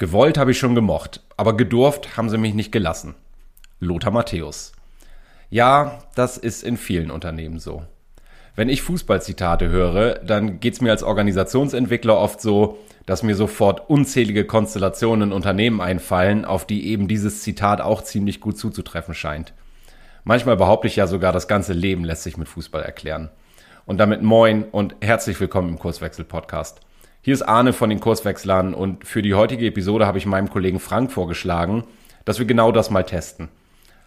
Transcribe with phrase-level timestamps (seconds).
[0.00, 3.16] Gewollt habe ich schon gemocht, aber gedurft haben sie mich nicht gelassen.
[3.80, 4.70] Lothar Matthäus.
[5.50, 7.82] Ja, das ist in vielen Unternehmen so.
[8.54, 14.44] Wenn ich Fußballzitate höre, dann geht's mir als Organisationsentwickler oft so, dass mir sofort unzählige
[14.44, 19.52] Konstellationen in Unternehmen einfallen, auf die eben dieses Zitat auch ziemlich gut zuzutreffen scheint.
[20.22, 23.30] Manchmal behaupte ich ja sogar, das ganze Leben lässt sich mit Fußball erklären.
[23.84, 26.82] Und damit moin und herzlich willkommen im Kurswechsel-Podcast.
[27.28, 30.80] Hier ist Arne von den Kurswechslern und für die heutige Episode habe ich meinem Kollegen
[30.80, 31.84] Frank vorgeschlagen,
[32.24, 33.50] dass wir genau das mal testen.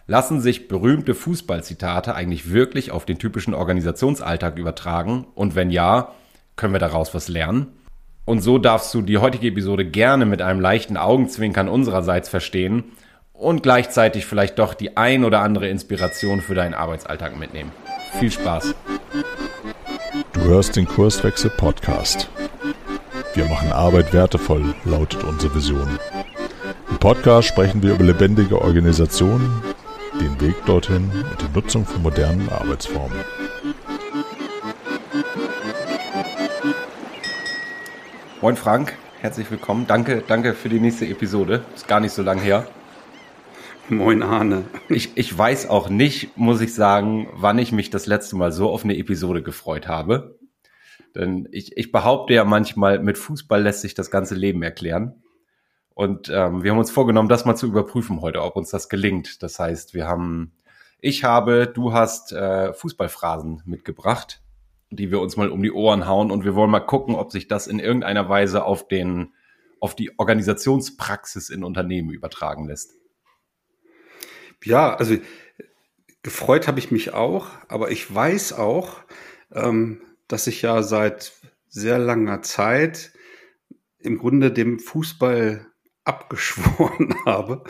[0.07, 5.27] Lassen sich berühmte Fußballzitate eigentlich wirklich auf den typischen Organisationsalltag übertragen?
[5.35, 6.13] Und wenn ja,
[6.55, 7.67] können wir daraus was lernen?
[8.25, 12.85] Und so darfst du die heutige Episode gerne mit einem leichten Augenzwinkern unsererseits verstehen
[13.33, 17.71] und gleichzeitig vielleicht doch die ein oder andere Inspiration für deinen Arbeitsalltag mitnehmen.
[18.17, 18.73] Viel Spaß!
[20.33, 22.27] Du hörst den Kurswechsel Podcast.
[23.33, 25.87] Wir machen Arbeit wertevoll, lautet unsere Vision.
[26.89, 29.63] Im Podcast sprechen wir über lebendige Organisationen,
[30.19, 33.17] den Weg dorthin und die Nutzung von modernen Arbeitsformen.
[38.41, 39.87] Moin Frank, herzlich willkommen.
[39.87, 41.63] Danke, danke für die nächste Episode.
[41.73, 42.67] Ist gar nicht so lang her.
[43.87, 44.65] Moin Arne.
[44.89, 48.69] Ich, ich weiß auch nicht, muss ich sagen, wann ich mich das letzte Mal so
[48.69, 50.35] auf eine Episode gefreut habe.
[51.15, 55.21] Denn ich, ich behaupte ja manchmal, mit Fußball lässt sich das ganze Leben erklären.
[55.93, 59.43] Und ähm, wir haben uns vorgenommen, das mal zu überprüfen heute, ob uns das gelingt.
[59.43, 60.53] Das heißt, wir haben,
[60.99, 64.41] ich habe, du hast äh, Fußballphrasen mitgebracht,
[64.89, 67.47] die wir uns mal um die Ohren hauen und wir wollen mal gucken, ob sich
[67.47, 69.33] das in irgendeiner Weise auf den,
[69.79, 72.93] auf die Organisationspraxis in Unternehmen übertragen lässt.
[74.63, 75.17] Ja, also
[76.23, 78.97] gefreut habe ich mich auch, aber ich weiß auch,
[79.53, 80.01] ähm,
[80.31, 81.33] dass ich ja seit
[81.67, 83.11] sehr langer Zeit
[83.99, 85.67] im Grunde dem Fußball
[86.03, 87.63] abgeschworen habe.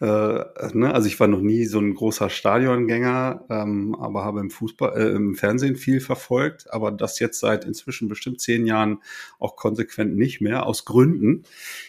[0.00, 0.94] Äh, ne?
[0.94, 5.10] Also ich war noch nie so ein großer Stadiongänger, ähm, aber habe im Fußball, äh,
[5.10, 9.02] im Fernsehen viel verfolgt, aber das jetzt seit inzwischen bestimmt zehn Jahren
[9.40, 11.42] auch konsequent nicht mehr, aus Gründen.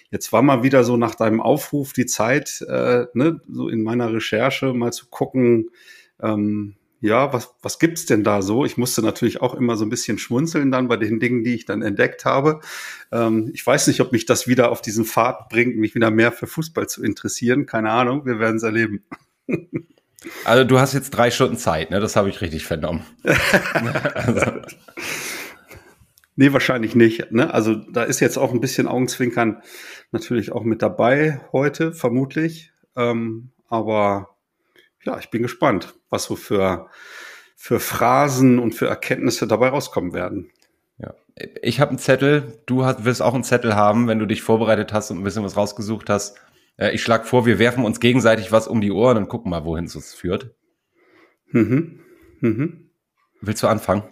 [0.09, 4.11] Jetzt war mal wieder so nach deinem Aufruf die Zeit, äh, ne, so in meiner
[4.11, 5.69] Recherche mal zu gucken,
[6.21, 8.63] ähm, ja, was, was gibt's denn da so?
[8.63, 11.65] Ich musste natürlich auch immer so ein bisschen schmunzeln dann bei den Dingen, die ich
[11.65, 12.61] dann entdeckt habe.
[13.11, 16.31] Ähm, ich weiß nicht, ob mich das wieder auf diesen Pfad bringt, mich wieder mehr
[16.31, 17.65] für Fußball zu interessieren.
[17.65, 19.03] Keine Ahnung, wir werden es erleben.
[20.45, 21.99] Also du hast jetzt drei Stunden Zeit, ne?
[21.99, 23.03] Das habe ich richtig vernommen.
[24.13, 24.53] also.
[26.35, 27.31] Nee, wahrscheinlich nicht.
[27.31, 27.53] Ne?
[27.53, 29.61] Also da ist jetzt auch ein bisschen Augenzwinkern
[30.11, 32.71] natürlich auch mit dabei heute, vermutlich.
[32.95, 34.32] Ähm, aber
[35.05, 36.89] ja, ich bin gespannt, was so für,
[37.55, 40.51] für Phrasen und für Erkenntnisse dabei rauskommen werden.
[40.97, 41.13] Ja.
[41.61, 44.93] Ich habe einen Zettel, du hast, wirst auch einen Zettel haben, wenn du dich vorbereitet
[44.93, 46.37] hast und ein bisschen was rausgesucht hast.
[46.77, 49.65] Äh, ich schlage vor, wir werfen uns gegenseitig was um die Ohren und gucken mal,
[49.65, 50.53] wohin es uns führt.
[51.47, 51.99] Mhm.
[52.39, 52.89] Mhm.
[53.41, 54.03] Willst du anfangen?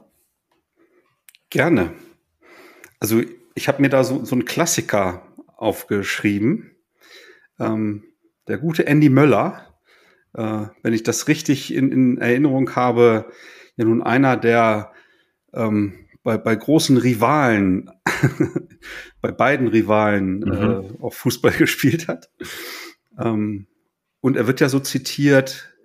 [1.50, 1.94] Gerne.
[3.00, 3.22] Also
[3.56, 6.72] ich habe mir da so, so einen Klassiker aufgeschrieben.
[7.60, 8.04] Ähm,
[8.48, 9.71] der gute Andy Möller,
[10.34, 13.32] äh, wenn ich das richtig in, in, Erinnerung habe,
[13.76, 14.92] ja nun einer, der
[15.54, 17.90] ähm, bei, bei großen Rivalen,
[19.22, 20.52] bei beiden Rivalen mhm.
[20.52, 22.30] äh, auch Fußball gespielt hat.
[23.20, 23.68] Ähm,
[24.22, 25.76] und er wird ja so zitiert,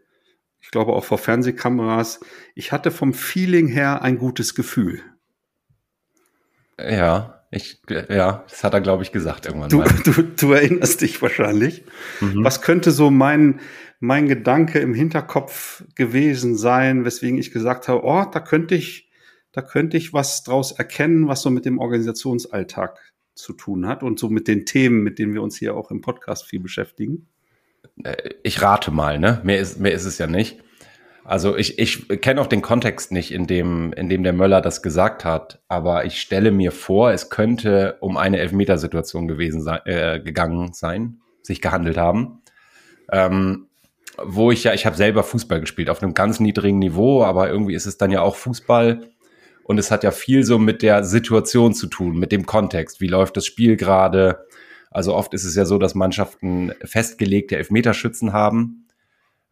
[0.60, 2.20] ich glaube auch vor Fernsehkameras,
[2.54, 5.00] ich hatte vom Feeling her ein gutes Gefühl.
[6.78, 7.35] Ja.
[7.56, 9.88] Ich, ja, das hat er, glaube ich, gesagt irgendwann du, mal.
[10.04, 11.84] Du, du erinnerst dich wahrscheinlich.
[12.20, 12.44] Mhm.
[12.44, 13.60] Was könnte so mein,
[13.98, 19.10] mein Gedanke im Hinterkopf gewesen sein, weswegen ich gesagt habe, oh, da könnte ich,
[19.52, 22.98] da könnte ich was draus erkennen, was so mit dem Organisationsalltag
[23.34, 26.02] zu tun hat und so mit den Themen, mit denen wir uns hier auch im
[26.02, 27.26] Podcast viel beschäftigen?
[28.04, 29.40] Äh, ich rate mal, ne?
[29.44, 30.62] Mehr ist, mehr ist es ja nicht.
[31.26, 34.80] Also ich, ich kenne auch den Kontext nicht, in dem, in dem der Möller das
[34.80, 40.20] gesagt hat, aber ich stelle mir vor, es könnte um eine Elfmetersituation gewesen sein, äh,
[40.20, 42.42] gegangen sein, sich gehandelt haben.
[43.10, 43.66] Ähm,
[44.22, 47.74] wo ich ja, ich habe selber Fußball gespielt auf einem ganz niedrigen Niveau, aber irgendwie
[47.74, 49.08] ist es dann ja auch Fußball
[49.64, 53.00] und es hat ja viel so mit der Situation zu tun, mit dem Kontext.
[53.00, 54.46] Wie läuft das Spiel gerade?
[54.92, 58.85] Also oft ist es ja so, dass Mannschaften festgelegte Elfmeterschützen haben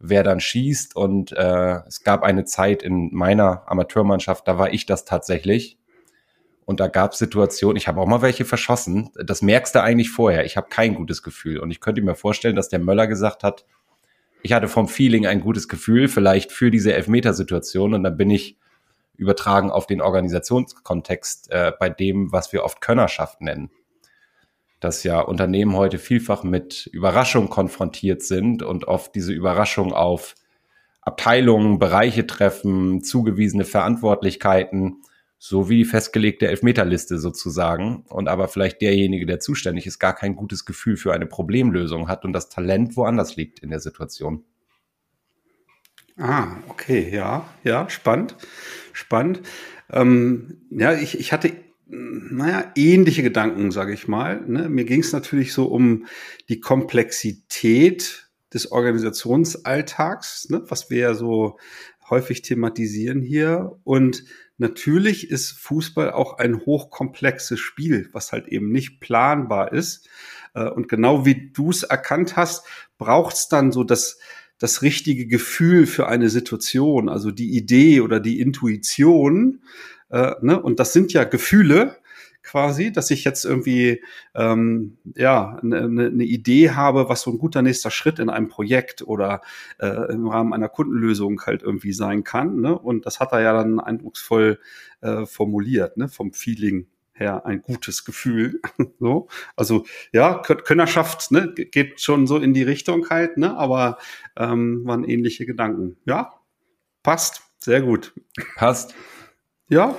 [0.09, 0.97] wer dann schießt.
[0.97, 5.79] Und äh, es gab eine Zeit in meiner Amateurmannschaft, da war ich das tatsächlich.
[6.67, 9.11] Und da gab es Situationen, ich habe auch mal welche verschossen.
[9.23, 10.45] Das merkst du eigentlich vorher.
[10.45, 11.59] Ich habe kein gutes Gefühl.
[11.59, 13.67] Und ich könnte mir vorstellen, dass der Möller gesagt hat,
[14.43, 17.95] ich hatte vom Feeling ein gutes Gefühl, vielleicht für diese Elfmetersituation.
[17.95, 18.59] Und dann bin ich
[19.17, 23.71] übertragen auf den Organisationskontext äh, bei dem, was wir oft Könnerschaft nennen.
[24.85, 30.35] Dass ja Unternehmen heute vielfach mit Überraschungen konfrontiert sind und oft diese Überraschung auf
[31.01, 35.03] Abteilungen, Bereiche treffen, zugewiesene Verantwortlichkeiten,
[35.39, 38.05] so wie die festgelegte Elfmeterliste sozusagen.
[38.11, 42.27] Und aber vielleicht derjenige, der zuständig ist, gar kein gutes Gefühl für eine Problemlösung hat
[42.27, 44.45] und das Talent woanders liegt in der Situation.
[46.19, 48.37] Ah, okay, ja, ja, spannend,
[48.93, 49.41] spannend.
[49.91, 51.53] Ähm, ja, ich, ich hatte,
[51.87, 54.41] naja, ähnliche Gedanken, sage ich mal.
[54.47, 54.69] Ne?
[54.69, 56.07] Mir ging es natürlich so um
[56.49, 60.63] die Komplexität des Organisationsalltags, ne?
[60.69, 61.59] was wir ja so
[62.09, 63.79] häufig thematisieren hier.
[63.85, 64.25] Und
[64.57, 70.09] natürlich ist Fußball auch ein hochkomplexes Spiel, was halt eben nicht planbar ist.
[70.55, 72.65] Äh, und genau wie du es erkannt hast,
[72.97, 74.19] braucht es dann so das
[74.59, 79.63] das richtige Gefühl für eine Situation, also die Idee oder die Intuition.
[80.15, 80.63] Äh, ne?
[80.63, 81.97] Und das sind ja Gefühle
[82.45, 87.39] quasi, dass ich jetzt irgendwie ähm, ja eine ne, ne Idee habe, was so ein
[87.39, 89.41] guter nächster Schritt in einem Projekt oder
[89.81, 92.61] äh, im Rahmen einer Kundenlösung halt irgendwie sein kann.
[92.61, 92.79] Ne?
[92.79, 94.61] Und das hat er ja dann eindrucksvoll
[95.01, 96.09] äh, formuliert, ne?
[96.09, 98.61] vom Feeling her ein gutes Gefühl.
[99.01, 99.27] so,
[99.57, 103.99] also ja, Könnerschaft ne, geht schon so in die Richtung halt, ne, aber
[104.37, 105.97] ähm, waren ähnliche Gedanken.
[106.05, 106.35] Ja,
[107.03, 108.13] passt, sehr gut.
[108.57, 108.95] Passt.
[109.69, 109.97] Ja.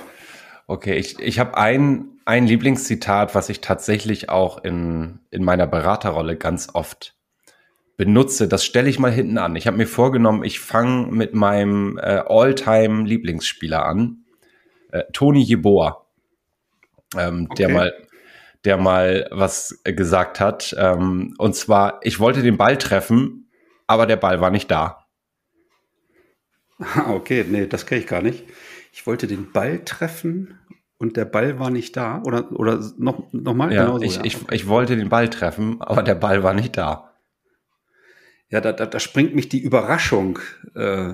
[0.66, 6.36] Okay, ich, ich habe ein, ein Lieblingszitat, was ich tatsächlich auch in, in meiner Beraterrolle
[6.36, 7.14] ganz oft
[7.96, 8.48] benutze.
[8.48, 9.56] Das stelle ich mal hinten an.
[9.56, 14.24] Ich habe mir vorgenommen, ich fange mit meinem äh, All-Time-Lieblingsspieler an,
[14.90, 16.06] äh, Toni Jeboa
[17.16, 17.62] ähm, okay.
[17.62, 17.94] der mal
[18.64, 20.74] der mal was gesagt hat.
[20.76, 23.48] Ähm, und zwar, ich wollte den Ball treffen,
[23.86, 25.06] aber der Ball war nicht da.
[27.08, 28.44] Okay, nee, das kenne ich gar nicht.
[28.96, 30.58] Ich wollte den Ball treffen
[30.96, 32.22] und der Ball war nicht da.
[32.24, 33.70] Oder, oder noch, noch mal?
[33.70, 34.24] Ja, Genauso, ich, ja.
[34.24, 37.12] Ich, ich wollte den Ball treffen, aber der Ball war nicht da.
[38.48, 40.38] Ja, da, da, da springt mich die Überraschung
[40.74, 41.12] äh,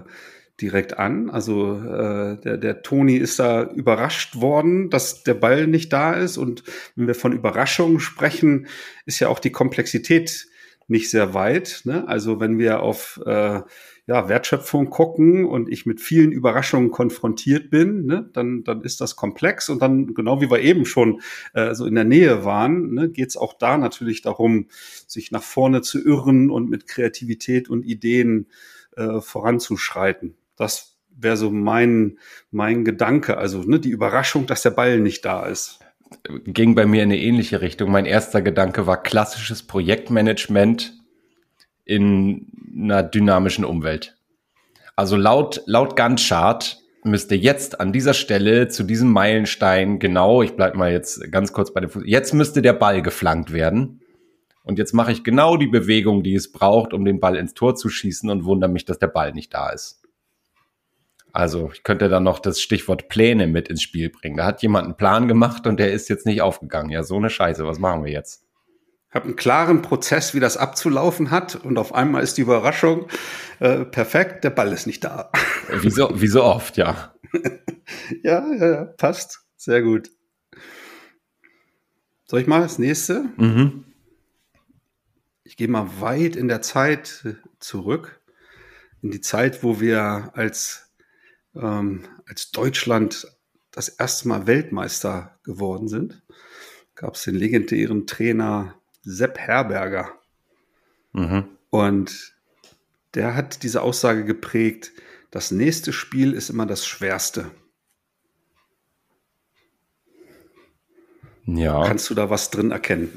[0.60, 1.28] direkt an.
[1.28, 6.36] Also äh, der, der Toni ist da überrascht worden, dass der Ball nicht da ist.
[6.36, 6.62] Und
[6.94, 8.68] wenn wir von Überraschungen sprechen,
[9.06, 10.46] ist ja auch die Komplexität
[10.86, 11.80] nicht sehr weit.
[11.82, 12.06] Ne?
[12.06, 13.62] Also wenn wir auf äh,
[14.06, 19.14] ja, Wertschöpfung gucken und ich mit vielen Überraschungen konfrontiert bin, ne, dann, dann ist das
[19.14, 21.20] komplex und dann, genau wie wir eben schon
[21.54, 24.66] äh, so in der Nähe waren, ne, geht es auch da natürlich darum,
[25.06, 28.48] sich nach vorne zu irren und mit Kreativität und Ideen
[28.96, 30.34] äh, voranzuschreiten.
[30.56, 32.18] Das wäre so mein,
[32.50, 33.36] mein Gedanke.
[33.36, 35.78] Also ne, die Überraschung, dass der Ball nicht da ist.
[36.44, 37.90] Ging bei mir in eine ähnliche Richtung.
[37.90, 41.01] Mein erster Gedanke war klassisches Projektmanagement
[41.92, 44.16] in einer dynamischen Umwelt.
[44.96, 50.74] Also laut, laut Gantt-Chart müsste jetzt an dieser Stelle zu diesem Meilenstein genau, ich bleib
[50.74, 54.00] mal jetzt ganz kurz bei dem Fuß, jetzt müsste der Ball geflankt werden.
[54.64, 57.74] Und jetzt mache ich genau die Bewegung, die es braucht, um den Ball ins Tor
[57.74, 60.02] zu schießen und wundere mich, dass der Ball nicht da ist.
[61.32, 64.36] Also ich könnte dann noch das Stichwort Pläne mit ins Spiel bringen.
[64.36, 66.90] Da hat jemand einen Plan gemacht und der ist jetzt nicht aufgegangen.
[66.90, 67.66] Ja, so eine Scheiße.
[67.66, 68.41] Was machen wir jetzt?
[69.12, 73.08] Ich habe einen klaren Prozess, wie das abzulaufen hat und auf einmal ist die Überraschung
[73.60, 75.30] äh, perfekt, der Ball ist nicht da.
[75.82, 77.14] Wie so, wie so oft, ja.
[78.22, 79.44] ja, ja, passt.
[79.58, 80.10] Sehr gut.
[82.24, 83.26] Soll ich mal das nächste?
[83.36, 83.84] Mhm.
[85.44, 88.18] Ich gehe mal weit in der Zeit zurück.
[89.02, 90.90] In die Zeit, wo wir als
[91.54, 93.26] ähm, als Deutschland
[93.72, 96.22] das erste Mal Weltmeister geworden sind,
[96.94, 100.10] gab es den legendären Trainer Sepp Herberger.
[101.12, 101.48] Mhm.
[101.70, 102.34] Und
[103.14, 104.92] der hat diese Aussage geprägt,
[105.30, 107.50] das nächste Spiel ist immer das schwerste.
[111.44, 111.84] Ja.
[111.86, 113.12] Kannst du da was drin erkennen?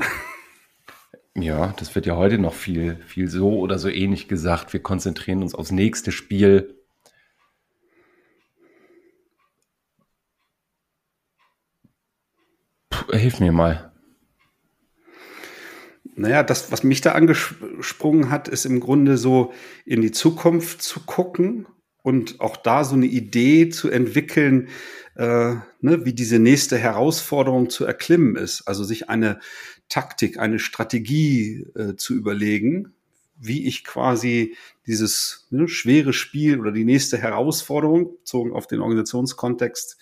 [1.38, 4.72] Ja, das wird ja heute noch viel, viel so oder so ähnlich gesagt.
[4.72, 6.76] Wir konzentrieren uns aufs nächste Spiel.
[13.12, 13.92] hilf mir mal.
[16.18, 19.54] Naja, das, was mich da angesprungen hat, ist im Grunde so
[19.86, 21.68] in die Zukunft zu gucken
[22.04, 24.70] und auch da so eine Idee zu entwickeln,
[25.16, 28.68] äh, ne, wie diese nächste Herausforderung zu erklimmen ist.
[28.68, 29.40] Also sich eine
[29.90, 32.94] Taktik, eine Strategie äh, zu überlegen,
[33.38, 34.56] wie ich quasi
[34.88, 39.98] dieses ne, schwere Spiel oder die nächste Herausforderung bezogen auf den Organisationskontext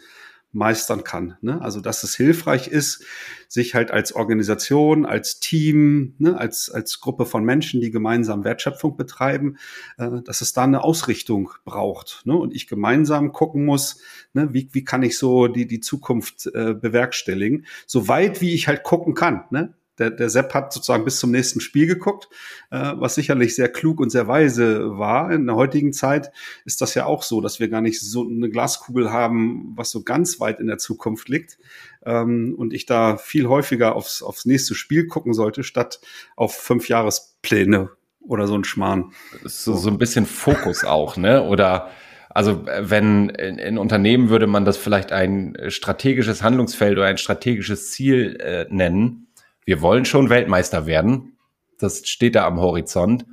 [0.53, 1.35] meistern kann.
[1.41, 1.61] Ne?
[1.61, 3.03] Also dass es hilfreich ist,
[3.47, 8.95] sich halt als Organisation, als Team, ne, als, als Gruppe von Menschen, die gemeinsam Wertschöpfung
[8.95, 9.57] betreiben,
[9.97, 12.21] äh, dass es da eine Ausrichtung braucht.
[12.25, 12.35] Ne?
[12.35, 13.99] Und ich gemeinsam gucken muss,
[14.33, 18.67] ne, wie, wie kann ich so die, die Zukunft äh, bewerkstelligen, so weit wie ich
[18.67, 19.45] halt gucken kann.
[19.51, 19.73] Ne?
[19.99, 22.29] Der, der Sepp hat sozusagen bis zum nächsten Spiel geguckt,
[22.71, 25.31] äh, was sicherlich sehr klug und sehr weise war.
[25.31, 26.31] In der heutigen Zeit
[26.65, 30.03] ist das ja auch so, dass wir gar nicht so eine Glaskugel haben, was so
[30.03, 31.57] ganz weit in der Zukunft liegt.
[32.05, 35.99] Ähm, und ich da viel häufiger aufs, aufs nächste Spiel gucken sollte, statt
[36.35, 37.89] auf fünf Jahrespläne
[38.21, 39.11] oder so ein Schmarrn.
[39.43, 41.43] So, so ein bisschen Fokus auch, ne?
[41.43, 41.89] Oder
[42.29, 47.91] also wenn in, in Unternehmen würde man das vielleicht ein strategisches Handlungsfeld oder ein strategisches
[47.91, 49.27] Ziel äh, nennen.
[49.65, 51.37] Wir wollen schon Weltmeister werden.
[51.79, 53.25] Das steht da am Horizont.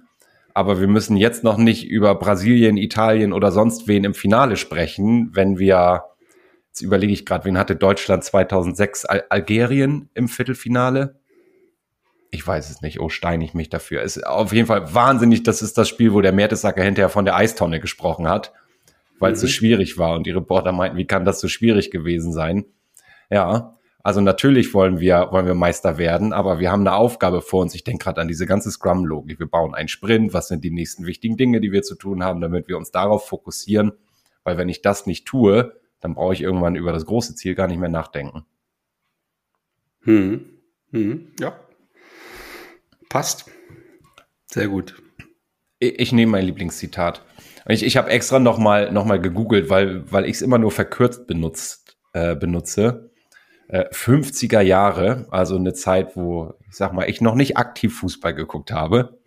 [0.54, 5.30] Aber wir müssen jetzt noch nicht über Brasilien, Italien oder sonst wen im Finale sprechen,
[5.32, 6.04] wenn wir,
[6.68, 11.20] jetzt überlege ich gerade, wen hatte Deutschland 2006, Al Algerien im Viertelfinale?
[12.32, 14.02] Ich weiß es nicht, oh, steine ich mich dafür.
[14.02, 17.37] Ist auf jeden Fall wahnsinnig, das ist das Spiel, wo der Mertesacker hinterher von der
[17.37, 18.52] Eistonne gesprochen hat
[19.20, 19.46] weil es mhm.
[19.46, 20.16] so schwierig war.
[20.16, 22.64] Und die Reporter meinten, wie kann das so schwierig gewesen sein?
[23.30, 27.62] Ja, also natürlich wollen wir, wollen wir Meister werden, aber wir haben eine Aufgabe vor
[27.62, 27.75] uns.
[27.75, 29.38] Ich denke gerade an diese ganze Scrum-Logik.
[29.38, 30.33] Wir bauen einen Sprint.
[30.33, 33.28] Was sind die nächsten wichtigen Dinge, die wir zu tun haben, damit wir uns darauf
[33.28, 33.92] fokussieren?
[34.42, 37.66] Weil wenn ich das nicht tue, dann brauche ich irgendwann über das große Ziel gar
[37.66, 38.47] nicht mehr nachdenken.
[40.02, 40.47] Hm.
[40.92, 41.33] Hm.
[41.38, 41.59] Ja.
[43.11, 43.50] Passt.
[44.47, 45.00] Sehr gut.
[45.78, 47.23] Ich, ich nehme mein Lieblingszitat.
[47.69, 51.26] Ich, ich habe extra nochmal noch mal gegoogelt, weil, weil ich es immer nur verkürzt
[51.26, 53.09] benutzt, äh, benutze.
[53.70, 58.34] Äh, 50er Jahre, also eine Zeit, wo, ich sag mal, ich noch nicht aktiv Fußball
[58.34, 59.20] geguckt habe.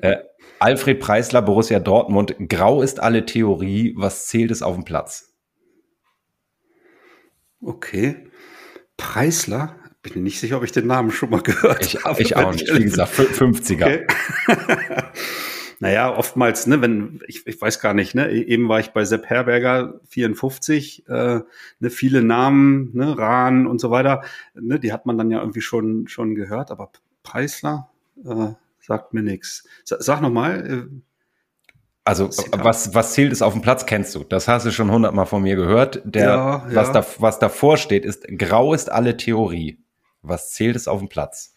[0.00, 0.16] Äh,
[0.58, 5.32] Alfred Preisler, Borussia Dortmund, grau ist alle Theorie, was zählt es auf dem Platz?
[7.62, 8.28] Okay.
[8.96, 9.76] Preisler?
[10.02, 12.20] Bin nicht sicher, ob ich den Namen schon mal gehört ich, habe.
[12.22, 13.84] Ich auch nicht, wie gesagt, 50er.
[13.84, 14.06] Okay.
[15.82, 19.06] Naja, oftmals, ne, wenn, ich, ich weiß gar nicht, ne, e-, eben war ich bei
[19.06, 21.40] Sepp Herberger 54, äh,
[21.80, 24.22] ne, viele Namen, ne, Rahn und so weiter,
[24.54, 26.90] ne, die hat man dann ja irgendwie schon, schon gehört, aber
[27.22, 27.88] Preisler
[28.26, 29.66] äh, sagt mir nichts.
[29.84, 30.88] Sag nochmal.
[30.90, 31.00] Äh,
[32.04, 34.24] also was, was zählt es auf dem Platz, kennst du.
[34.24, 36.02] Das hast du schon hundertmal von mir gehört.
[36.04, 36.74] Der, ja, ja.
[36.74, 39.82] Was, da, was davor steht, ist, grau ist alle Theorie.
[40.20, 41.54] Was zählt es auf dem Platz?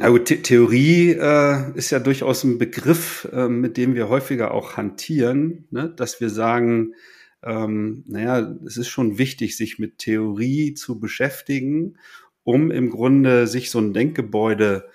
[0.00, 4.52] Ja gut, The Theorie äh, ist ja durchaus ein Begriff, äh, mit dem wir häufiger
[4.52, 5.92] auch hantieren, ne?
[5.96, 6.94] dass wir sagen,
[7.42, 11.98] ähm, naja, es ist schon wichtig, sich mit Theorie zu beschäftigen,
[12.44, 14.88] um im Grunde sich so ein Denkgebäude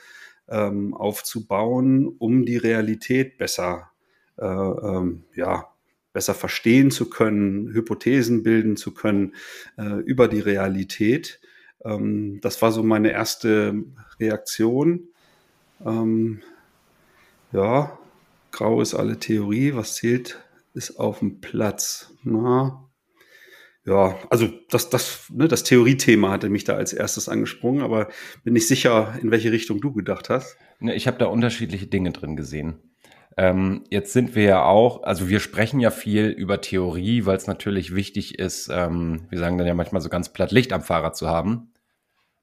[0.48, 3.92] ähm, aufzubauen, um die Realität besser,
[4.38, 5.68] äh, ähm, ja,
[6.14, 9.36] besser verstehen zu können, Hypothesen bilden zu können
[9.78, 11.42] äh, über die Realität.
[11.86, 13.84] Ähm, das war so meine erste
[14.20, 15.10] Reaktion.
[15.86, 16.42] Ähm,
[17.52, 17.98] ja,
[18.52, 20.40] grau ist alle Theorie, was zählt,
[20.74, 22.14] ist auf dem Platz.
[22.24, 22.90] Na,
[23.86, 28.08] ja, also das, das, ne, das Theoriethema hatte mich da als erstes angesprungen, aber
[28.44, 30.58] bin nicht sicher, in welche Richtung du gedacht hast.
[30.80, 32.80] Ne, ich habe da unterschiedliche Dinge drin gesehen.
[33.36, 37.48] Ähm, jetzt sind wir ja auch, also wir sprechen ja viel über Theorie, weil es
[37.48, 41.14] natürlich wichtig ist, ähm, wir sagen dann ja manchmal so ganz platt Licht am Fahrer
[41.14, 41.73] zu haben.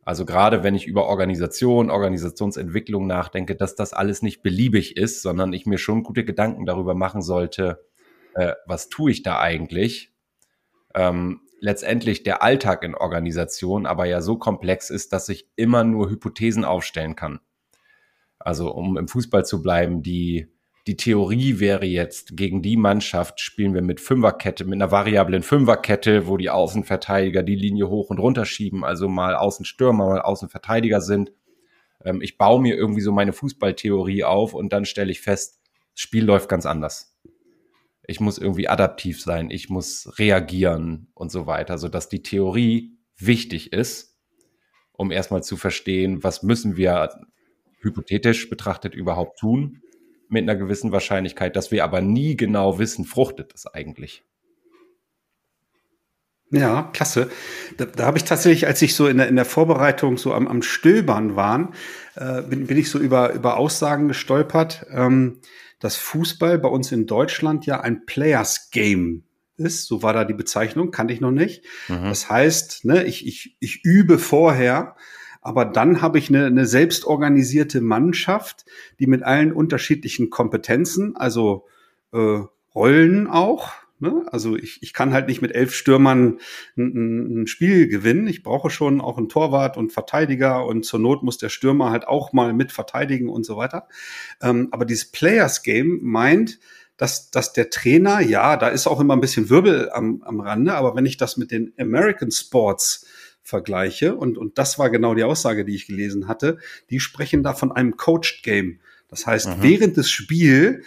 [0.02, 5.52] Also gerade wenn ich über Organisation, Organisationsentwicklung nachdenke, dass das alles nicht beliebig ist, sondern
[5.52, 7.84] ich mir schon gute Gedanken darüber machen sollte,
[8.34, 10.12] äh, was tue ich da eigentlich?
[10.94, 16.10] Ähm, letztendlich der Alltag in Organisation aber ja so komplex ist, dass ich immer nur
[16.10, 17.40] Hypothesen aufstellen kann.
[18.38, 20.48] Also um im Fußball zu bleiben, die
[20.86, 26.26] die Theorie wäre jetzt, gegen die Mannschaft spielen wir mit Fünferkette, mit einer variablen Fünferkette,
[26.26, 31.32] wo die Außenverteidiger die Linie hoch und runter schieben, also mal Außenstürmer, mal Außenverteidiger sind.
[32.02, 35.60] Ähm, ich baue mir irgendwie so meine Fußballtheorie auf und dann stelle ich fest,
[35.92, 37.14] das Spiel läuft ganz anders.
[38.06, 43.72] Ich muss irgendwie adaptiv sein, ich muss reagieren und so weiter, sodass die Theorie wichtig
[43.74, 44.18] ist,
[44.92, 47.10] um erstmal zu verstehen, was müssen wir
[47.82, 49.82] hypothetisch betrachtet überhaupt tun
[50.30, 54.24] mit einer gewissen Wahrscheinlichkeit, dass wir aber nie genau wissen, fruchtet das eigentlich.
[56.52, 57.30] Ja, klasse.
[57.76, 60.48] Da, da habe ich tatsächlich, als ich so in der, in der Vorbereitung so am,
[60.48, 61.70] am Stöbern war,
[62.16, 65.38] äh, bin, bin ich so über, über Aussagen gestolpert, ähm,
[65.78, 69.24] dass Fußball bei uns in Deutschland ja ein Players Game
[69.56, 69.86] ist.
[69.86, 71.64] So war da die Bezeichnung, kannte ich noch nicht.
[71.88, 72.06] Mhm.
[72.06, 74.96] Das heißt, ne, ich, ich, ich übe vorher
[75.40, 78.64] aber dann habe ich eine, eine selbstorganisierte Mannschaft,
[78.98, 81.66] die mit allen unterschiedlichen Kompetenzen, also
[82.12, 82.40] äh,
[82.74, 84.24] Rollen auch, Ne?
[84.32, 86.38] Also ich, ich kann halt nicht mit elf Stürmern
[86.76, 88.26] ein, ein, Spiel gewinnen.
[88.28, 92.08] Ich brauche schon auch einen Torwart und Verteidiger und zur Not muss der Stürmer halt
[92.08, 93.88] auch mal mit verteidigen und so weiter.
[94.40, 96.60] Ähm, aber dieses Players Game meint,
[96.96, 100.74] dass, dass der Trainer, ja, da ist auch immer ein bisschen Wirbel am, am Rande,
[100.74, 103.06] aber wenn ich das mit den American Sports
[103.50, 107.52] vergleiche, und, und das war genau die Aussage, die ich gelesen hatte, die sprechen da
[107.52, 108.78] von einem Coached Game.
[109.08, 109.62] Das heißt, mhm.
[109.62, 110.84] während des Spiels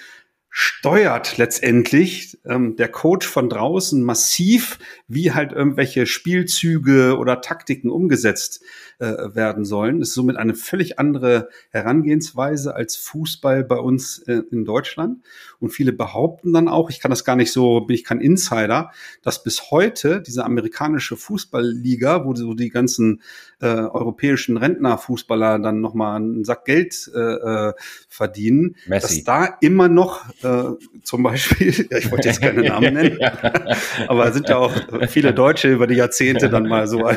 [0.55, 8.61] steuert letztendlich ähm, der Coach von draußen massiv, wie halt irgendwelche Spielzüge oder Taktiken umgesetzt
[8.99, 9.99] äh, werden sollen.
[9.99, 15.23] Das ist somit eine völlig andere Herangehensweise als Fußball bei uns äh, in Deutschland.
[15.59, 18.91] Und viele behaupten dann auch, ich kann das gar nicht so, bin ich kein Insider,
[19.23, 23.23] dass bis heute diese amerikanische Fußballliga, wo so die ganzen
[23.59, 27.73] äh, europäischen Rentnerfußballer dann nochmal einen Sack Geld äh, äh,
[28.07, 29.23] verdienen, Messi.
[29.23, 30.63] dass da immer noch äh,
[31.03, 33.19] zum Beispiel, ja, ich wollte jetzt keine Namen nennen,
[34.07, 34.73] aber sind ja auch
[35.07, 37.09] viele Deutsche über die Jahrzehnte dann mal so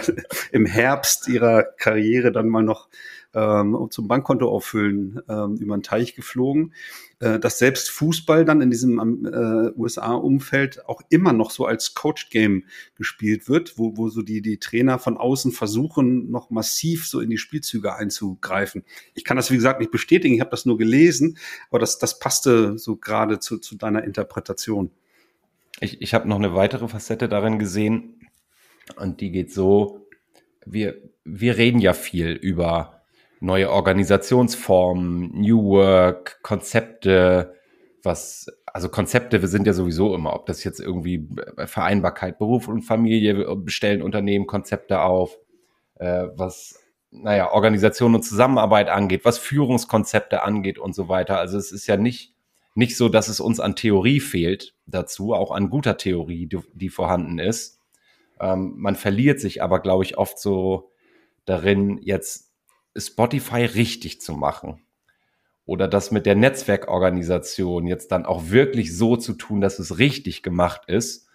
[0.53, 2.89] im Herbst ihrer Karriere dann mal noch
[3.35, 6.73] ähm, zum Bankkonto auffüllen ähm, über den Teich geflogen,
[7.19, 13.49] dass selbst Fußball dann in diesem äh, USA-Umfeld auch immer noch so als Coach-Game gespielt
[13.49, 17.39] wird, wo, wo so die, die Trainer von außen versuchen, noch massiv so in die
[17.39, 18.85] Spielzüge einzugreifen.
[19.15, 21.39] Ich kann das, wie gesagt, nicht bestätigen, ich habe das nur gelesen,
[21.71, 24.91] aber das, das passte so gerade zu, zu deiner Interpretation.
[25.81, 28.29] Ich, ich habe noch eine weitere Facette darin gesehen
[28.97, 30.07] und die geht so,
[30.67, 32.96] wir, wir reden ja viel über
[33.41, 37.55] neue Organisationsformen, New Work, Konzepte,
[38.03, 41.29] was, also Konzepte, wir sind ja sowieso immer, ob das jetzt irgendwie
[41.67, 45.39] Vereinbarkeit, Beruf und Familie, bestellen Unternehmen Konzepte auf,
[45.97, 46.79] äh, was,
[47.11, 51.39] naja, Organisation und Zusammenarbeit angeht, was Führungskonzepte angeht und so weiter.
[51.39, 52.35] Also es ist ja nicht,
[52.75, 56.89] nicht so, dass es uns an Theorie fehlt dazu, auch an guter Theorie, die, die
[56.89, 57.81] vorhanden ist.
[58.41, 60.91] Ähm, man verliert sich aber, glaube ich, oft so
[61.47, 62.46] darin, jetzt
[62.97, 64.81] Spotify richtig zu machen.
[65.65, 70.43] Oder das mit der Netzwerkorganisation jetzt dann auch wirklich so zu tun, dass es richtig
[70.43, 71.29] gemacht ist.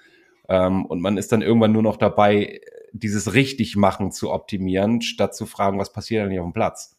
[0.48, 2.62] Ähm, und man ist dann irgendwann nur noch dabei,
[2.94, 6.98] dieses Richtigmachen zu optimieren, statt zu fragen, was passiert eigentlich auf dem Platz.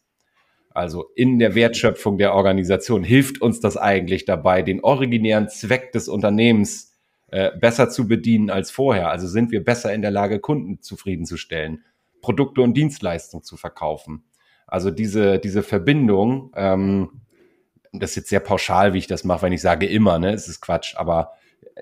[0.69, 6.07] Also in der Wertschöpfung der Organisation hilft uns das eigentlich dabei, den originären Zweck des
[6.07, 6.93] Unternehmens
[7.27, 9.09] äh, besser zu bedienen als vorher.
[9.09, 11.83] Also sind wir besser in der Lage, Kunden zufriedenzustellen.
[12.21, 14.23] Produkte und Dienstleistungen zu verkaufen.
[14.73, 17.21] Also diese, diese Verbindung, ähm,
[17.91, 20.47] das ist jetzt sehr pauschal, wie ich das mache, wenn ich sage immer, ne, es
[20.47, 21.33] ist Quatsch, aber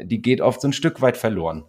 [0.03, 1.63] die geht oft so ein Stück weit verloren.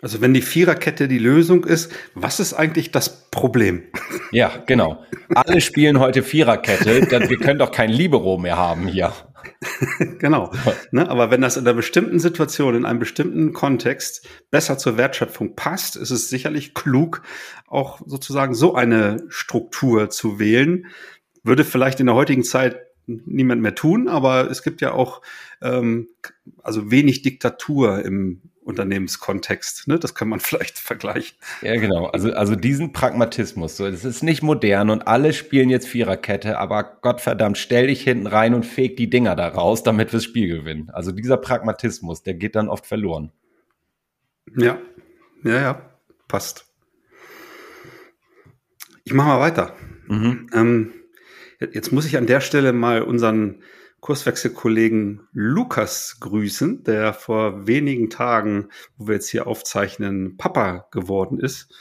[0.00, 3.82] Also wenn die Viererkette die Lösung ist, was ist eigentlich das Problem?
[4.30, 5.02] Ja, genau.
[5.34, 9.12] Alle spielen heute Viererkette, dann wir können doch kein Libero mehr haben hier.
[10.18, 10.52] genau.
[10.90, 15.54] Ne, aber wenn das in einer bestimmten Situation, in einem bestimmten Kontext besser zur Wertschöpfung
[15.54, 17.22] passt, ist es sicherlich klug,
[17.66, 20.86] auch sozusagen so eine Struktur zu wählen.
[21.42, 25.22] Würde vielleicht in der heutigen Zeit niemand mehr tun, aber es gibt ja auch
[25.62, 26.08] ähm,
[26.62, 29.88] also wenig Diktatur im Unternehmenskontext.
[29.88, 29.98] Ne?
[29.98, 31.36] Das kann man vielleicht vergleichen.
[31.62, 32.06] Ja, genau.
[32.06, 33.76] Also, also diesen Pragmatismus.
[33.76, 38.26] So, das ist nicht modern und alle spielen jetzt Viererkette, aber Gottverdammt, stell dich hinten
[38.26, 40.90] rein und feg die Dinger da raus, damit wir das Spiel gewinnen.
[40.90, 43.32] Also dieser Pragmatismus, der geht dann oft verloren.
[44.56, 44.78] Ja,
[45.42, 45.82] ja, ja,
[46.28, 46.66] passt.
[49.04, 49.74] Ich mache mal weiter.
[50.06, 50.50] Mhm.
[50.52, 50.92] Ähm,
[51.58, 53.62] jetzt muss ich an der Stelle mal unseren
[54.00, 61.72] Kurswechselkollegen Lukas grüßen, der vor wenigen Tagen, wo wir jetzt hier aufzeichnen, Papa geworden ist.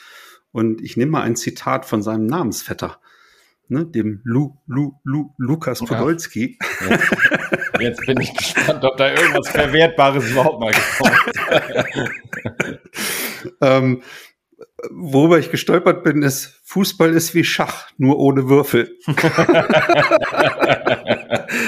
[0.51, 2.99] Und ich nehme mal ein Zitat von seinem Namensvetter,
[3.67, 6.57] ne, dem Lu, Lu, Lu, Lukas Podolski.
[6.89, 6.99] Ja.
[7.79, 11.13] Jetzt bin ich gespannt, ob da irgendwas Verwertbares überhaupt mal kommt.
[13.61, 14.01] ähm,
[14.91, 18.97] worüber ich gestolpert bin, ist, Fußball ist wie Schach, nur ohne Würfel.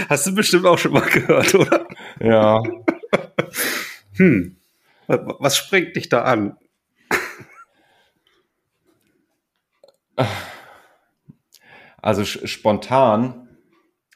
[0.09, 1.87] Hast du bestimmt auch schon mal gehört, oder?
[2.19, 2.61] Ja.
[4.15, 4.57] hm.
[5.07, 6.55] Was springt dich da an?
[12.01, 13.47] Also spontan,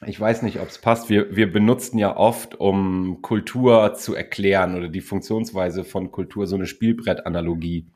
[0.06, 1.08] ich weiß nicht, ob es passt.
[1.08, 6.56] Wir, wir benutzen ja oft, um Kultur zu erklären oder die Funktionsweise von Kultur, so
[6.56, 7.86] eine Spielbrettanalogie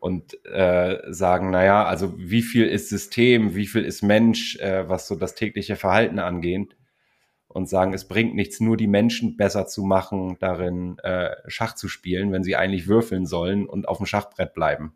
[0.00, 5.06] und äh, sagen, naja, also wie viel ist System, wie viel ist Mensch, äh, was
[5.06, 6.74] so das tägliche Verhalten angeht
[7.48, 11.88] und sagen, es bringt nichts, nur die Menschen besser zu machen, darin äh, Schach zu
[11.88, 14.94] spielen, wenn sie eigentlich würfeln sollen und auf dem Schachbrett bleiben.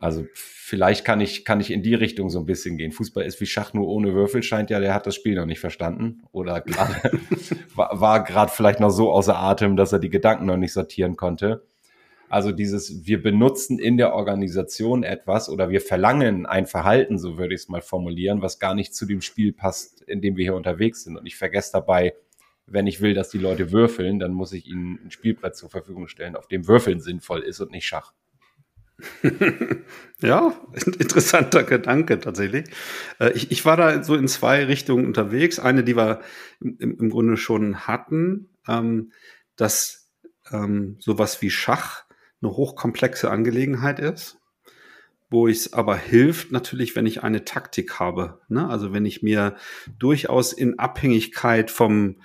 [0.00, 2.92] Also vielleicht kann ich, kann ich in die Richtung so ein bisschen gehen.
[2.92, 5.60] Fußball ist wie Schach nur ohne Würfel, scheint ja, der hat das Spiel noch nicht
[5.60, 6.22] verstanden.
[6.32, 7.12] Oder grad,
[7.76, 11.16] war, war gerade vielleicht noch so außer Atem, dass er die Gedanken noch nicht sortieren
[11.16, 11.67] konnte.
[12.28, 17.54] Also dieses, wir benutzen in der Organisation etwas oder wir verlangen ein Verhalten, so würde
[17.54, 20.54] ich es mal formulieren, was gar nicht zu dem Spiel passt, in dem wir hier
[20.54, 21.16] unterwegs sind.
[21.16, 22.14] Und ich vergesse dabei,
[22.66, 26.08] wenn ich will, dass die Leute würfeln, dann muss ich ihnen ein Spielbrett zur Verfügung
[26.08, 28.12] stellen, auf dem Würfeln sinnvoll ist und nicht Schach.
[30.20, 30.52] ja,
[30.98, 32.66] interessanter Gedanke tatsächlich.
[33.20, 35.58] Äh, ich, ich war da so in zwei Richtungen unterwegs.
[35.58, 36.20] Eine, die wir
[36.60, 39.12] im, im Grunde schon hatten, ähm,
[39.56, 40.10] dass
[40.50, 42.07] ähm, sowas wie Schach
[42.42, 44.38] eine hochkomplexe Angelegenheit ist,
[45.30, 48.40] wo es aber hilft natürlich, wenn ich eine Taktik habe.
[48.48, 48.68] Ne?
[48.68, 49.56] Also wenn ich mir
[49.98, 52.16] durchaus in Abhängigkeit vom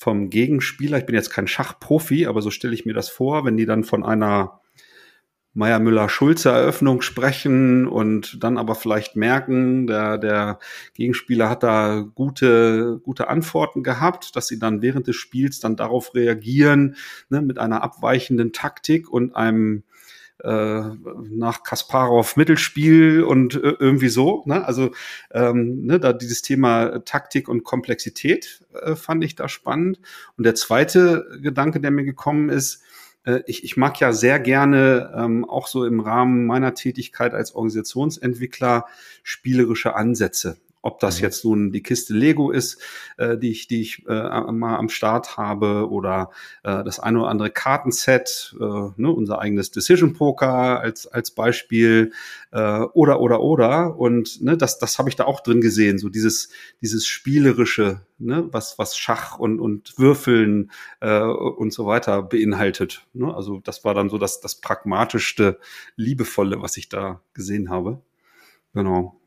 [0.00, 3.56] vom Gegenspieler, ich bin jetzt kein Schachprofi, aber so stelle ich mir das vor, wenn
[3.56, 4.60] die dann von einer
[5.54, 10.58] Meier Müller-Schulze Eröffnung sprechen und dann aber vielleicht merken, der, der
[10.94, 16.14] Gegenspieler hat da gute, gute Antworten gehabt, dass sie dann während des Spiels dann darauf
[16.14, 16.96] reagieren,
[17.28, 19.82] ne, mit einer abweichenden Taktik und einem
[20.44, 20.82] äh,
[21.30, 24.44] nach Kasparov Mittelspiel und äh, irgendwie so.
[24.46, 24.64] Ne?
[24.64, 24.92] Also
[25.32, 29.98] ähm, ne, da dieses Thema Taktik und Komplexität äh, fand ich da spannend.
[30.36, 32.84] Und der zweite Gedanke, der mir gekommen ist,
[33.46, 38.86] ich, ich mag ja sehr gerne ähm, auch so im Rahmen meiner Tätigkeit als Organisationsentwickler
[39.22, 40.58] spielerische Ansätze.
[40.82, 41.24] Ob das mhm.
[41.24, 42.80] jetzt nun die Kiste Lego ist,
[43.16, 44.12] äh, die ich, die ich äh,
[44.52, 46.30] mal am Start habe, oder
[46.62, 52.12] äh, das eine oder andere Kartenset, äh, ne, unser eigenes Decision Poker als als Beispiel,
[52.52, 53.96] äh, oder oder oder.
[53.98, 58.48] Und ne, das das habe ich da auch drin gesehen, so dieses dieses spielerische, ne,
[58.52, 63.06] was was Schach und und Würfeln äh, und so weiter beinhaltet.
[63.14, 63.34] Ne?
[63.34, 65.58] Also das war dann so das das pragmatischste,
[65.96, 68.00] liebevolle, was ich da gesehen habe.
[68.74, 69.20] Genau.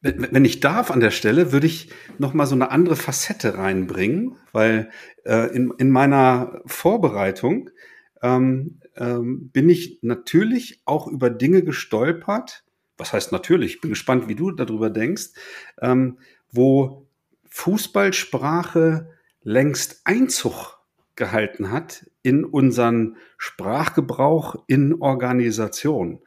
[0.00, 4.36] Wenn ich darf an der Stelle, würde ich noch mal so eine andere Facette reinbringen,
[4.52, 4.90] weil
[5.24, 7.70] äh, in, in meiner Vorbereitung
[8.22, 12.64] ähm, ähm, bin ich natürlich auch über Dinge gestolpert.
[12.98, 13.76] Was heißt natürlich?
[13.76, 15.30] Ich bin gespannt, wie du darüber denkst,
[15.80, 16.18] ähm,
[16.50, 17.08] wo
[17.48, 19.08] Fußballsprache
[19.42, 20.78] längst Einzug
[21.16, 26.20] gehalten hat in unseren Sprachgebrauch in Organisationen.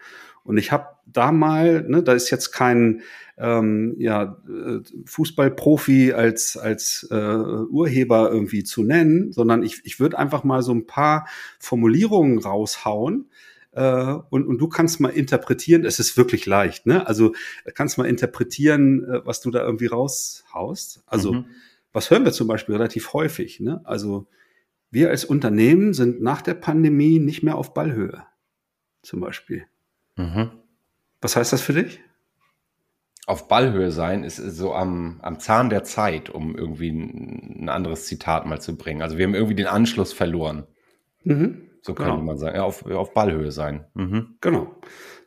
[0.48, 3.02] Und ich habe da mal, ne, da ist jetzt kein
[3.38, 10.18] ähm, ja, äh, Fußballprofi als, als äh, Urheber irgendwie zu nennen, sondern ich, ich würde
[10.18, 11.28] einfach mal so ein paar
[11.60, 13.30] Formulierungen raushauen,
[13.74, 17.06] äh, und, und du kannst mal interpretieren, es ist wirklich leicht, ne?
[17.06, 17.36] Also
[17.74, 21.04] kannst mal interpretieren, äh, was du da irgendwie raushaust.
[21.06, 21.46] Also, mhm.
[21.92, 23.82] was hören wir zum Beispiel relativ häufig, ne?
[23.84, 24.28] Also,
[24.90, 28.24] wir als Unternehmen sind nach der Pandemie nicht mehr auf Ballhöhe,
[29.04, 29.68] zum Beispiel.
[30.18, 30.52] Mhm.
[31.22, 32.02] Was heißt das für dich?
[33.26, 38.06] Auf Ballhöhe sein ist so am, am Zahn der Zeit, um irgendwie ein, ein anderes
[38.06, 39.02] Zitat mal zu bringen.
[39.02, 40.66] Also wir haben irgendwie den Anschluss verloren.
[41.24, 41.70] Mhm.
[41.82, 42.24] So könnte genau.
[42.24, 42.56] man sagen.
[42.56, 43.86] Ja, auf, auf Ballhöhe sein.
[43.94, 44.38] Mhm.
[44.42, 44.76] Genau.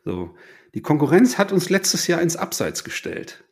[0.03, 0.35] So.
[0.73, 3.43] Die Konkurrenz hat uns letztes Jahr ins Abseits gestellt.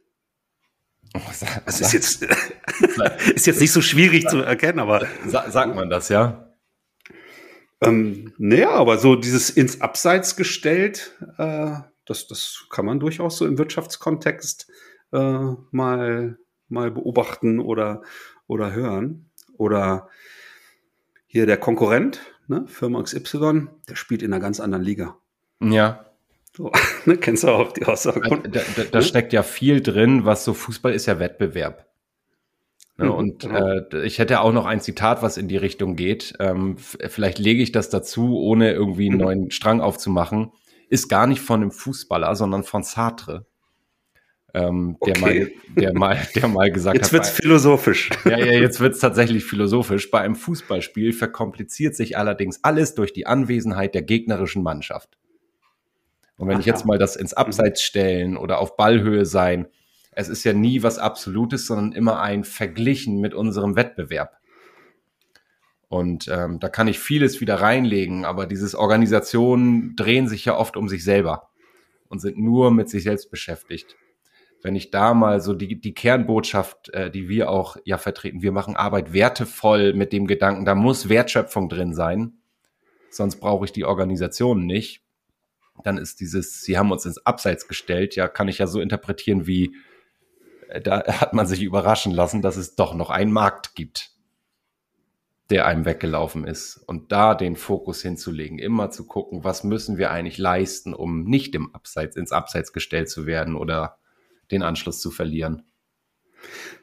[1.16, 2.24] Oh, sag, das ist jetzt,
[3.36, 5.06] ist jetzt nicht so schwierig zu erkennen, aber.
[5.26, 6.49] sagt man das, ja?
[7.82, 11.72] Ähm, naja, aber so dieses ins Abseits gestellt, äh,
[12.06, 14.70] das, das kann man durchaus so im Wirtschaftskontext
[15.14, 16.38] äh, mal,
[16.68, 18.02] mal beobachten oder,
[18.48, 19.30] oder hören.
[19.58, 20.10] Oder
[21.28, 25.18] hier der Konkurrent, ne, Firma XY, der spielt in einer ganz anderen Liga.
[25.62, 26.06] Ja.
[26.56, 26.72] So,
[27.06, 28.22] ne, kennst du auch die Aussage?
[28.50, 31.89] Da, da, da, steckt ja viel drin, was so Fußball ist ja Wettbewerb.
[33.00, 33.66] Ne, mhm, und genau.
[33.66, 36.34] äh, ich hätte auch noch ein Zitat, was in die Richtung geht.
[36.40, 39.24] Ähm, vielleicht lege ich das dazu, ohne irgendwie einen mhm.
[39.24, 40.52] neuen Strang aufzumachen.
[40.90, 43.46] Ist gar nicht von einem Fußballer, sondern von Sartre.
[44.54, 45.14] Ähm, okay.
[45.14, 47.14] der, mal, der, mal, der mal gesagt jetzt hat.
[47.14, 48.10] Jetzt wird's bei, philosophisch.
[48.26, 50.12] Ja, ja, jetzt wird's tatsächlich philosophisch.
[50.12, 55.18] Bei einem Fußballspiel verkompliziert sich allerdings alles durch die Anwesenheit der gegnerischen Mannschaft.
[56.36, 56.60] Und wenn Aha.
[56.60, 59.68] ich jetzt mal das ins Abseits stellen oder auf Ballhöhe sein,
[60.20, 64.38] es ist ja nie was Absolutes, sondern immer ein Verglichen mit unserem Wettbewerb.
[65.88, 70.76] Und ähm, da kann ich vieles wieder reinlegen, aber dieses Organisationen drehen sich ja oft
[70.76, 71.50] um sich selber
[72.10, 73.96] und sind nur mit sich selbst beschäftigt.
[74.62, 78.52] Wenn ich da mal so die, die Kernbotschaft, äh, die wir auch ja vertreten, wir
[78.52, 82.34] machen Arbeit wertevoll mit dem Gedanken, da muss Wertschöpfung drin sein,
[83.10, 85.02] sonst brauche ich die Organisation nicht.
[85.86, 89.48] Dann ist dieses, sie haben uns ins Abseits gestellt, ja, kann ich ja so interpretieren
[89.48, 89.74] wie,
[90.84, 94.12] da hat man sich überraschen lassen, dass es doch noch einen Markt gibt,
[95.50, 96.78] der einem weggelaufen ist.
[96.78, 101.56] Und da den Fokus hinzulegen, immer zu gucken, was müssen wir eigentlich leisten, um nicht
[101.56, 103.98] im Abseits, ins Abseits gestellt zu werden oder
[104.52, 105.64] den Anschluss zu verlieren.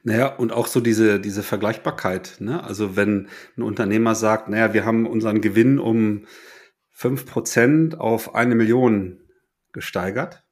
[0.02, 2.36] Naja, und auch so diese, diese Vergleichbarkeit.
[2.40, 2.62] Ne?
[2.62, 6.26] Also wenn ein Unternehmer sagt, naja, wir haben unseren Gewinn um
[6.90, 9.20] fünf Prozent auf eine Million
[9.72, 10.44] gesteigert,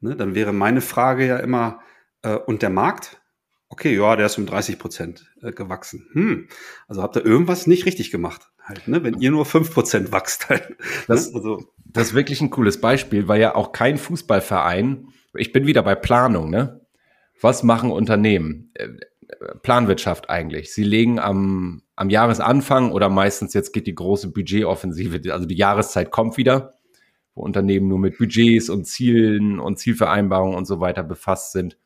[0.00, 1.80] ne, dann wäre meine Frage ja immer,
[2.22, 3.20] und der Markt?
[3.70, 6.08] Okay, ja, der ist um 30 Prozent äh, gewachsen.
[6.12, 6.48] Hm.
[6.86, 9.04] Also habt ihr irgendwas nicht richtig gemacht, halt, ne?
[9.04, 10.70] Wenn ihr nur 5 Prozent wächst halt.
[10.70, 10.76] Ne?
[11.06, 11.62] Das, also.
[11.84, 15.94] das ist wirklich ein cooles Beispiel, weil ja auch kein Fußballverein, ich bin wieder bei
[15.94, 16.80] Planung, ne?
[17.40, 18.70] Was machen Unternehmen?
[18.74, 18.88] Äh,
[19.62, 20.72] Planwirtschaft eigentlich.
[20.72, 26.10] Sie legen am, am Jahresanfang oder meistens jetzt geht die große Budgetoffensive, also die Jahreszeit
[26.10, 26.72] kommt wieder,
[27.34, 31.76] wo Unternehmen nur mit Budgets und Zielen und Zielvereinbarungen und so weiter befasst sind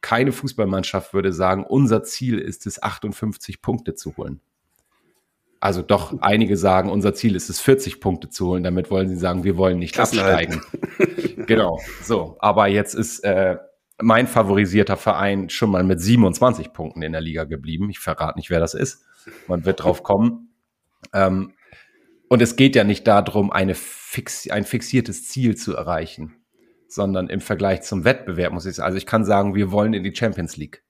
[0.00, 4.40] keine Fußballmannschaft würde sagen, unser Ziel ist es, 58 Punkte zu holen.
[5.60, 8.62] Also doch, einige sagen, unser Ziel ist es, 40 Punkte zu holen.
[8.62, 10.62] Damit wollen sie sagen, wir wollen nicht absteigen.
[11.46, 12.36] genau, so.
[12.38, 13.56] Aber jetzt ist äh,
[14.00, 17.90] mein favorisierter Verein schon mal mit 27 Punkten in der Liga geblieben.
[17.90, 19.04] Ich verrate nicht, wer das ist.
[19.48, 20.50] Man wird drauf kommen.
[21.12, 21.54] Ähm,
[22.28, 26.37] und es geht ja nicht darum, eine fix, ein fixiertes Ziel zu erreichen
[26.88, 28.86] sondern im Vergleich zum Wettbewerb muss ich sagen.
[28.86, 30.82] Also ich kann sagen, wir wollen in die Champions League.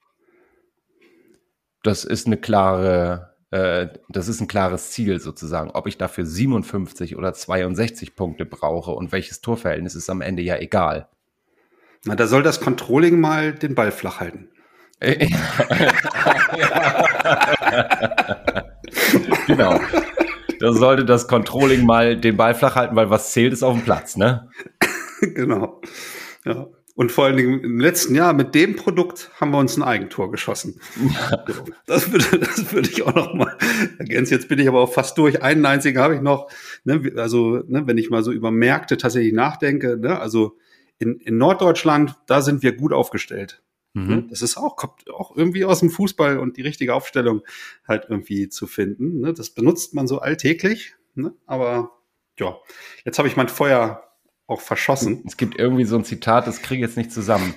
[1.82, 5.70] Das ist eine klare, äh, das ist ein klares Ziel sozusagen.
[5.72, 10.56] Ob ich dafür 57 oder 62 Punkte brauche und welches Torverhältnis ist am Ende ja
[10.56, 11.08] egal.
[12.04, 14.48] Na, da soll das Controlling mal den Ball flach halten.
[19.46, 19.80] genau.
[20.60, 23.84] Da sollte das Controlling mal den Ball flach halten, weil was zählt ist auf dem
[23.84, 24.48] Platz, ne?
[25.34, 25.80] genau.
[26.44, 26.68] Ja.
[26.98, 30.32] Und vor allen Dingen im letzten Jahr mit dem Produkt haben wir uns ein Eigentor
[30.32, 30.80] geschossen.
[31.14, 31.44] Ja.
[31.86, 33.56] Das, würde, das würde ich auch noch mal
[33.98, 34.34] ergänzen.
[34.34, 35.40] Jetzt bin ich aber auch fast durch.
[35.40, 36.50] Einen einzigen habe ich noch.
[36.82, 40.58] Ne, also, ne, wenn ich mal so über Märkte tatsächlich nachdenke, ne, also
[40.98, 43.62] in, in Norddeutschland, da sind wir gut aufgestellt.
[43.94, 44.08] Mhm.
[44.08, 47.42] Ne, das ist auch, kommt auch irgendwie aus dem Fußball und die richtige Aufstellung
[47.86, 49.20] halt irgendwie zu finden.
[49.20, 49.32] Ne?
[49.34, 50.96] Das benutzt man so alltäglich.
[51.14, 51.32] Ne?
[51.46, 51.92] Aber
[52.40, 52.56] ja,
[53.04, 54.07] jetzt habe ich mein Feuer
[54.48, 55.22] auch verschossen.
[55.26, 57.54] Es gibt irgendwie so ein Zitat, das kriege ich jetzt nicht zusammen.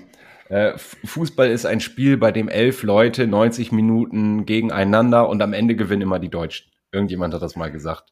[0.50, 5.76] Äh, Fußball ist ein Spiel, bei dem elf Leute 90 Minuten gegeneinander und am Ende
[5.76, 6.70] gewinnen immer die Deutschen.
[6.92, 8.12] Irgendjemand hat das mal gesagt.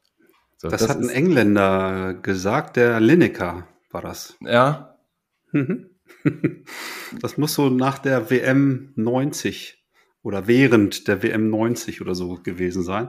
[0.56, 4.36] So, das, das, hat ein Engländer gesagt, der Lineker war das.
[4.40, 4.96] Ja.
[5.52, 5.86] Mhm.
[7.20, 9.82] Das muss so nach der WM 90
[10.22, 13.08] oder während der WM 90 oder so gewesen sein.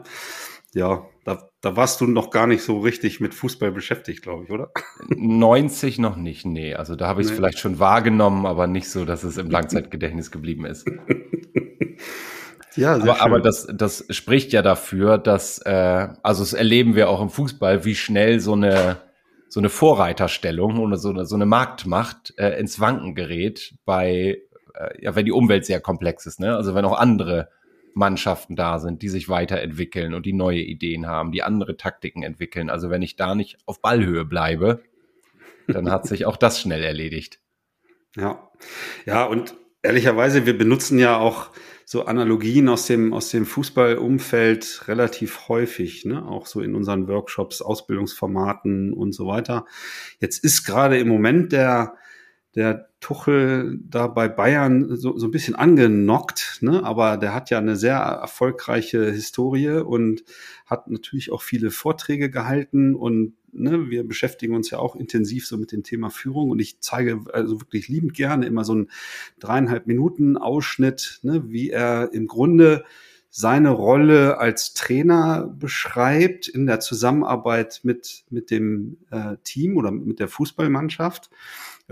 [0.73, 4.51] Ja, da, da warst du noch gar nicht so richtig mit Fußball beschäftigt, glaube ich,
[4.51, 4.71] oder?
[5.09, 6.75] 90 noch nicht, nee.
[6.75, 7.37] Also da habe ich es nee.
[7.37, 10.89] vielleicht schon wahrgenommen, aber nicht so, dass es im Langzeitgedächtnis geblieben ist.
[12.75, 17.21] Ja, aber, aber das, das spricht ja dafür, dass, äh, also das erleben wir auch
[17.21, 18.97] im Fußball, wie schnell so eine,
[19.49, 24.41] so eine Vorreiterstellung oder so eine, so eine Marktmacht äh, ins Wanken gerät bei,
[24.73, 26.55] äh, ja, wenn die Umwelt sehr komplex ist, ne?
[26.55, 27.49] Also wenn auch andere
[27.93, 32.69] Mannschaften da sind, die sich weiterentwickeln und die neue Ideen haben, die andere Taktiken entwickeln.
[32.69, 34.83] Also wenn ich da nicht auf Ballhöhe bleibe,
[35.67, 37.39] dann hat sich auch das schnell erledigt.
[38.15, 38.51] Ja,
[39.05, 41.51] ja, und ehrlicherweise, wir benutzen ja auch
[41.85, 46.25] so Analogien aus dem, aus dem Fußballumfeld relativ häufig, ne?
[46.25, 49.65] auch so in unseren Workshops, Ausbildungsformaten und so weiter.
[50.19, 51.95] Jetzt ist gerade im Moment der,
[52.55, 56.83] der Tuchel da bei Bayern so, so ein bisschen angenockt, ne?
[56.83, 60.23] aber der hat ja eine sehr erfolgreiche Historie und
[60.65, 65.57] hat natürlich auch viele Vorträge gehalten und ne, wir beschäftigen uns ja auch intensiv so
[65.57, 68.91] mit dem Thema Führung und ich zeige also wirklich liebend gerne immer so einen
[69.39, 72.83] dreieinhalb Minuten Ausschnitt, ne, wie er im Grunde
[73.33, 80.19] seine Rolle als Trainer beschreibt in der Zusammenarbeit mit, mit dem äh, Team oder mit
[80.19, 81.29] der Fußballmannschaft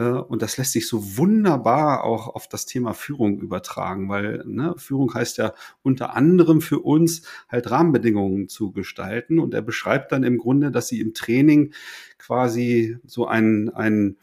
[0.04, 5.14] und das lässt sich so wunderbar auch auf das Thema Führung übertragen, weil ne, Führung
[5.14, 9.40] heißt ja unter anderem für uns halt Rahmenbedingungen zu gestalten.
[9.40, 11.74] Und er beschreibt dann im Grunde, dass sie im Training
[12.18, 14.18] quasi so ein, ein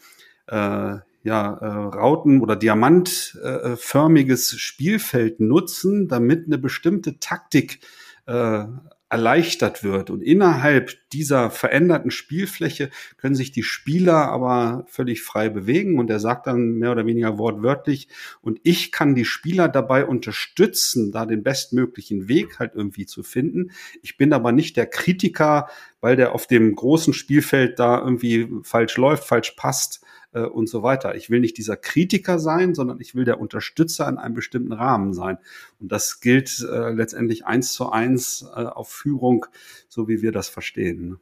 [0.47, 7.81] äh, ja, äh, Rauten- oder Diamantförmiges äh, Spielfeld nutzen, damit eine bestimmte Taktik
[8.27, 8.65] äh,
[9.09, 10.11] erleichtert wird.
[10.11, 15.99] Und innerhalb dieser veränderten Spielfläche können sich die Spieler aber völlig frei bewegen.
[15.99, 18.09] Und er sagt dann mehr oder weniger wortwörtlich,
[18.41, 23.71] und ich kann die Spieler dabei unterstützen, da den bestmöglichen Weg halt irgendwie zu finden.
[24.03, 25.69] Ich bin aber nicht der Kritiker,
[26.07, 30.85] weil der auf dem großen Spielfeld da irgendwie falsch läuft, falsch passt äh, und so
[30.85, 31.17] weiter.
[31.17, 35.15] Ich will nicht dieser Kritiker sein, sondern ich will der Unterstützer in einem bestimmten Rahmen
[35.15, 35.39] sein.
[35.81, 39.47] Und das gilt äh, letztendlich eins zu eins äh, auf Führung,
[39.89, 41.09] so wie wir das verstehen.
[41.09, 41.17] Ne?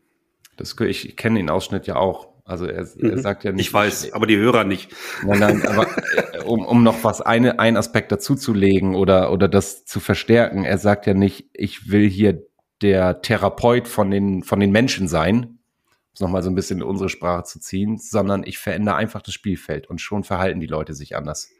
[0.59, 2.29] Das, ich, ich kenne den Ausschnitt ja auch.
[2.44, 3.09] Also er, mhm.
[3.09, 3.68] er sagt ja nicht.
[3.68, 4.94] Ich weiß, aber die Hörer nicht.
[5.25, 5.87] Nein, nein, aber
[6.35, 10.77] äh, um, um noch was eine, ein Aspekt dazuzulegen oder, oder das zu verstärken, er
[10.77, 12.44] sagt ja nicht, ich will hier
[12.85, 15.59] der Therapeut von den, von den Menschen sein,
[16.12, 19.35] es nochmal so ein bisschen in unsere Sprache zu ziehen, sondern ich verändere einfach das
[19.35, 21.51] Spielfeld und schon verhalten die Leute sich anders.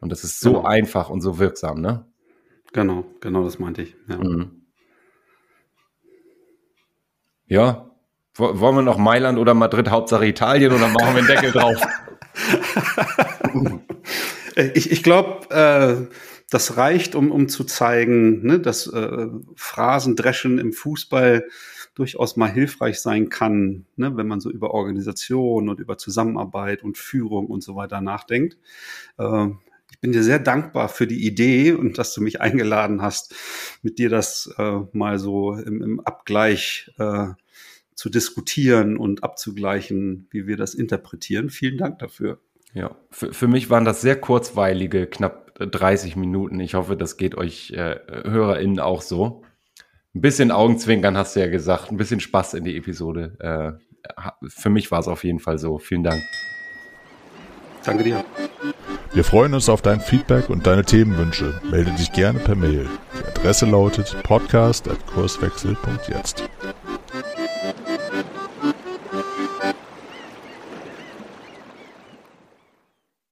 [0.00, 0.64] Und das ist so Genau.
[0.64, 2.04] einfach und so wirksam, ne?
[2.74, 3.94] Genau, genau das meinte ich.
[4.08, 4.18] Ja.
[4.18, 4.62] Mhm.
[7.46, 7.90] Ja.
[8.34, 11.80] Wo- Wollen wir noch Mailand oder Madrid, Hauptsache Italien oder machen wir einen Deckel drauf?
[14.56, 16.14] Äh, Ich, ich glaube, äh,
[16.50, 21.48] das reicht, um, um zu zeigen, ne, dass äh, Phrasendreschen im Fußball
[21.94, 26.98] durchaus mal hilfreich sein kann, ne, wenn man so über Organisation und über Zusammenarbeit und
[26.98, 28.58] Führung und so weiter nachdenkt.
[29.18, 29.48] Äh,
[29.90, 33.34] ich bin dir sehr dankbar für die Idee und dass du mich eingeladen hast,
[33.82, 37.28] mit dir das äh, mal so im, im Abgleich äh,
[37.94, 41.48] zu diskutieren und abzugleichen, wie wir das interpretieren.
[41.48, 42.40] Vielen Dank dafür.
[42.74, 46.58] Ja, für, für mich waren das sehr kurzweilige, knapp 30 Minuten.
[46.60, 49.42] Ich hoffe, das geht euch äh, HörerInnen auch so.
[50.14, 53.36] Ein bisschen Augenzwinkern hast du ja gesagt, ein bisschen Spaß in die Episode.
[53.40, 53.72] Äh,
[54.48, 55.78] für mich war es auf jeden Fall so.
[55.78, 56.22] Vielen Dank.
[57.84, 58.22] Danke dir.
[59.12, 61.60] Wir freuen uns auf dein Feedback und deine Themenwünsche.
[61.70, 62.88] Melde dich gerne per Mail.
[63.18, 66.42] Die Adresse lautet podcast.kurswechsel.jetzt.